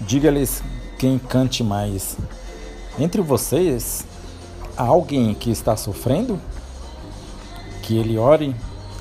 Diga-lhes 0.00 0.62
quem 0.96 1.18
cante 1.18 1.64
mais. 1.64 2.16
Entre 2.98 3.20
vocês, 3.20 4.04
há 4.76 4.84
alguém 4.84 5.34
que 5.34 5.50
está 5.50 5.76
sofrendo? 5.76 6.38
Que 7.82 7.96
ele 7.96 8.16
ore? 8.16 8.54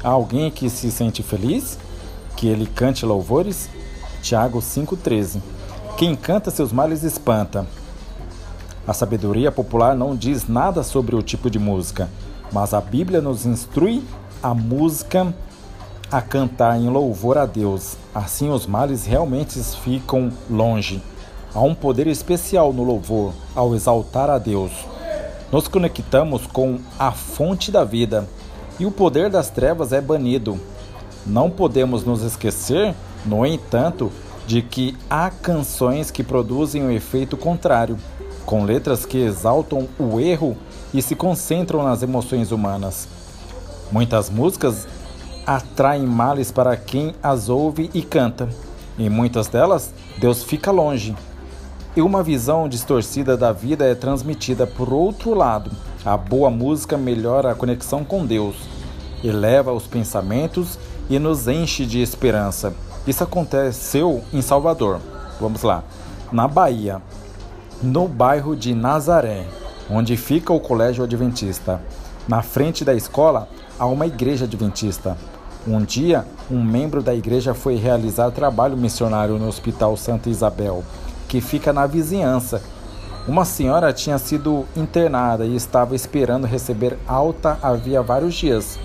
Há 0.04 0.10
alguém 0.10 0.50
que 0.50 0.70
se 0.70 0.92
sente 0.92 1.22
feliz? 1.22 1.78
Que 2.36 2.48
ele 2.48 2.66
cante 2.66 3.06
louvores? 3.06 3.70
Tiago 4.22 4.60
5,13 4.60 5.40
Quem 5.98 6.16
canta 6.16 6.50
seus 6.50 6.72
males 6.72 7.04
espanta. 7.04 7.68
A 8.88 8.94
sabedoria 8.94 9.52
popular 9.52 9.96
não 9.96 10.16
diz 10.16 10.48
nada 10.48 10.82
sobre 10.82 11.16
o 11.16 11.22
tipo 11.22 11.50
de 11.50 11.60
música, 11.60 12.10
mas 12.52 12.74
a 12.74 12.82
Bíblia 12.82 13.22
nos 13.22 13.46
instrui 13.46 14.04
a 14.42 14.54
música 14.54 15.34
a 16.12 16.22
cantar 16.22 16.78
em 16.78 16.90
louvor 16.90 17.38
a 17.38 17.46
Deus. 17.46 17.98
Assim 18.14 18.50
os 18.50 18.66
males 18.66 19.06
realmente 19.06 19.62
ficam 19.84 20.32
longe. 20.50 21.02
Há 21.54 21.62
um 21.62 21.76
poder 21.76 22.08
especial 22.08 22.72
no 22.72 22.84
louvor 22.84 23.34
ao 23.56 23.76
exaltar 23.76 24.30
a 24.30 24.38
Deus. 24.38 24.72
Nos 25.52 25.68
conectamos 25.68 26.46
com 26.46 26.80
a 27.00 27.12
fonte 27.12 27.72
da 27.72 27.84
vida 27.84 28.28
e 28.80 28.86
o 28.86 28.92
poder 28.92 29.30
das 29.30 29.50
trevas 29.50 29.92
é 29.92 30.02
banido. 30.02 30.60
Não 31.26 31.50
podemos 31.50 32.04
nos 32.04 32.22
esquecer, 32.22 32.94
no 33.26 33.46
entanto, 33.46 34.12
de 34.46 34.62
que 34.62 34.96
há 35.10 35.30
canções 35.30 36.10
que 36.10 36.24
produzem 36.24 36.84
o 36.84 36.88
um 36.88 36.92
efeito 36.92 37.36
contrário 37.36 37.98
com 38.46 38.64
letras 38.64 39.06
que 39.06 39.18
exaltam 39.18 39.90
o 40.00 40.22
erro 40.22 40.56
e 40.94 41.02
se 41.02 41.16
concentram 41.16 41.84
nas 41.84 42.02
emoções 42.02 42.52
humanas. 42.52 43.08
Muitas 43.92 44.30
músicas 44.30 44.88
atraem 45.48 46.06
males 46.06 46.52
para 46.52 46.76
quem 46.76 47.16
as 47.24 47.48
ouve 47.48 47.90
e 47.94 48.02
canta. 48.02 48.50
Em 49.00 49.10
muitas 49.10 49.48
delas, 49.48 49.94
Deus 50.18 50.44
fica 50.44 50.72
longe. 50.72 51.16
E 51.96 52.02
uma 52.02 52.22
visão 52.22 52.68
distorcida 52.68 53.38
da 53.38 53.54
vida 53.54 53.86
é 53.86 53.96
transmitida 53.96 54.68
por 54.68 54.92
outro 54.92 55.34
lado. 55.34 55.72
A 56.04 56.18
boa 56.18 56.50
música 56.50 56.98
melhora 56.98 57.52
a 57.52 57.56
conexão 57.56 58.04
com 58.04 58.26
Deus, 58.26 58.56
eleva 59.24 59.72
os 59.72 59.88
pensamentos 59.88 60.78
e 61.10 61.18
nos 61.18 61.48
enche 61.48 61.86
de 61.86 62.02
esperança. 62.02 62.74
Isso 63.08 63.24
aconteceu 63.24 64.22
em 64.34 64.42
Salvador. 64.42 65.00
Vamos 65.40 65.64
lá. 65.64 65.84
Na 66.30 66.48
Bahia, 66.48 67.02
no 67.82 68.08
bairro 68.08 68.54
de 68.54 68.76
Nazaré, 68.76 69.46
onde 69.90 70.18
fica 70.18 70.52
o 70.52 70.60
colégio 70.60 71.06
adventista. 71.06 71.82
Na 72.28 72.42
frente 72.42 72.84
da 72.84 72.94
escola 72.94 73.48
há 73.80 73.86
uma 73.86 74.06
igreja 74.06 74.44
adventista. 74.44 75.18
Um 75.68 75.84
dia, 75.84 76.26
um 76.50 76.64
membro 76.64 77.04
da 77.04 77.14
igreja 77.14 77.54
foi 77.54 77.76
realizar 77.76 78.32
trabalho 78.32 78.78
missionário 78.78 79.38
no 79.38 79.50
Hospital 79.50 79.98
Santa 79.98 80.30
Isabel, 80.30 80.82
que 81.28 81.42
fica 81.42 81.74
na 81.74 81.86
vizinhança. 81.86 82.62
Uma 83.28 83.44
senhora 83.44 83.92
tinha 83.92 84.18
sido 84.18 84.66
internada 84.78 85.46
e 85.46 85.58
estava 85.58 85.94
esperando 85.94 86.48
receber 86.48 86.98
alta 87.06 87.60
havia 87.62 88.02
vários 88.02 88.36
dias. 88.36 88.80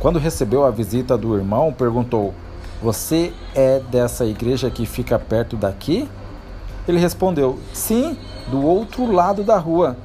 Quando 0.00 0.18
recebeu 0.18 0.64
a 0.64 0.70
visita 0.70 1.18
do 1.18 1.36
irmão, 1.36 1.70
perguntou: 1.70 2.32
Você 2.80 3.34
é 3.54 3.78
dessa 3.90 4.24
igreja 4.24 4.70
que 4.70 4.86
fica 4.86 5.18
perto 5.18 5.54
daqui? 5.54 6.08
Ele 6.88 6.98
respondeu: 6.98 7.58
Sim, 7.74 8.16
do 8.50 8.64
outro 8.64 9.12
lado 9.12 9.44
da 9.44 9.58
rua. 9.58 9.98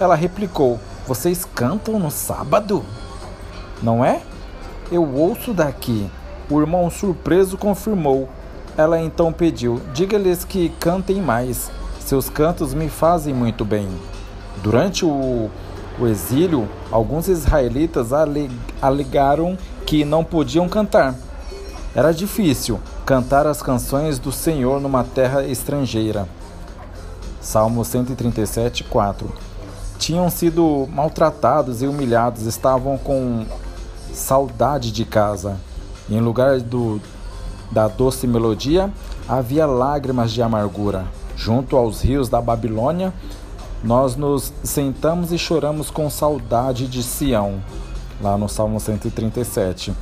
Ela 0.00 0.14
replicou: 0.14 0.80
Vocês 1.06 1.44
cantam 1.44 1.98
no 1.98 2.10
sábado? 2.10 2.82
Não 3.82 4.02
é? 4.02 4.22
Eu 4.90 5.08
ouço 5.14 5.54
daqui. 5.54 6.10
O 6.50 6.60
irmão 6.60 6.90
surpreso 6.90 7.56
confirmou. 7.56 8.28
Ela 8.76 9.00
então 9.00 9.32
pediu: 9.32 9.80
Diga-lhes 9.94 10.44
que 10.44 10.68
cantem 10.80 11.20
mais. 11.20 11.70
Seus 12.00 12.28
cantos 12.28 12.74
me 12.74 12.88
fazem 12.88 13.32
muito 13.32 13.64
bem. 13.64 13.88
Durante 14.62 15.04
o, 15.04 15.48
o 15.98 16.06
exílio, 16.06 16.68
alguns 16.90 17.28
israelitas 17.28 18.08
alegaram 18.82 19.56
que 19.86 20.04
não 20.04 20.24
podiam 20.24 20.68
cantar. 20.68 21.14
Era 21.94 22.12
difícil 22.12 22.80
cantar 23.06 23.46
as 23.46 23.62
canções 23.62 24.18
do 24.18 24.32
Senhor 24.32 24.80
numa 24.80 25.04
terra 25.04 25.44
estrangeira. 25.44 26.28
Salmo 27.40 27.84
137, 27.84 28.84
4. 28.84 29.32
Tinham 29.98 30.28
sido 30.30 30.88
maltratados 30.92 31.82
e 31.82 31.86
humilhados, 31.86 32.46
estavam 32.46 32.96
com 32.98 33.44
saudade 34.12 34.92
de 34.92 35.04
casa. 35.04 35.56
Em 36.08 36.20
lugar 36.20 36.60
do, 36.60 37.00
da 37.70 37.88
doce 37.88 38.26
melodia, 38.26 38.90
havia 39.28 39.66
lágrimas 39.66 40.32
de 40.32 40.42
amargura. 40.42 41.06
Junto 41.36 41.76
aos 41.76 42.02
rios 42.02 42.28
da 42.28 42.40
Babilônia, 42.40 43.12
nós 43.82 44.16
nos 44.16 44.52
sentamos 44.62 45.32
e 45.32 45.38
choramos 45.38 45.90
com 45.90 46.10
saudade 46.10 46.86
de 46.86 47.02
Sião, 47.02 47.62
lá 48.20 48.36
no 48.36 48.48
Salmo 48.48 48.78
137. 48.78 49.94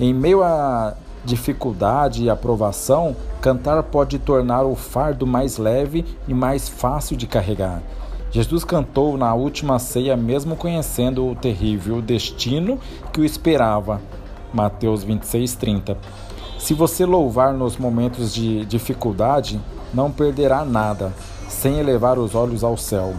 Em 0.00 0.12
meio 0.12 0.42
a 0.42 0.94
dificuldade 1.24 2.24
e 2.24 2.30
aprovação, 2.30 3.14
cantar 3.40 3.82
pode 3.82 4.18
tornar 4.18 4.62
o 4.64 4.74
fardo 4.74 5.26
mais 5.26 5.58
leve 5.58 6.04
e 6.26 6.34
mais 6.34 6.68
fácil 6.68 7.16
de 7.16 7.26
carregar. 7.26 7.82
Jesus 8.36 8.64
cantou 8.64 9.16
na 9.16 9.32
última 9.32 9.78
ceia, 9.78 10.14
mesmo 10.14 10.56
conhecendo 10.56 11.26
o 11.26 11.34
terrível 11.34 12.02
destino 12.02 12.78
que 13.10 13.18
o 13.18 13.24
esperava. 13.24 13.98
Mateus 14.52 15.02
26:30. 15.02 15.96
Se 16.58 16.74
você 16.74 17.06
louvar 17.06 17.54
nos 17.54 17.78
momentos 17.78 18.34
de 18.34 18.66
dificuldade, 18.66 19.58
não 19.94 20.12
perderá 20.12 20.66
nada, 20.66 21.14
sem 21.48 21.78
elevar 21.78 22.18
os 22.18 22.34
olhos 22.34 22.62
ao 22.62 22.76
céu. 22.76 23.14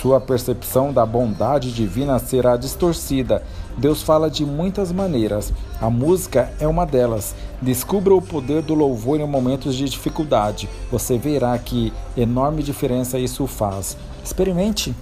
Sua 0.00 0.18
percepção 0.18 0.94
da 0.94 1.04
bondade 1.04 1.70
divina 1.70 2.18
será 2.18 2.56
distorcida. 2.56 3.42
Deus 3.76 4.02
fala 4.02 4.30
de 4.30 4.46
muitas 4.46 4.90
maneiras. 4.90 5.52
A 5.78 5.90
música 5.90 6.50
é 6.58 6.66
uma 6.66 6.86
delas. 6.86 7.34
Descubra 7.60 8.14
o 8.14 8.22
poder 8.22 8.62
do 8.62 8.72
louvor 8.72 9.20
em 9.20 9.26
momentos 9.26 9.76
de 9.76 9.86
dificuldade. 9.86 10.70
Você 10.90 11.18
verá 11.18 11.58
que 11.58 11.92
enorme 12.16 12.62
diferença 12.62 13.18
isso 13.18 13.46
faz. 13.46 13.94
Experimente! 14.24 14.94